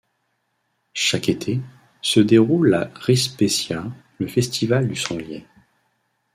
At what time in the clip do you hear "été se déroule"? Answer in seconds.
1.29-2.73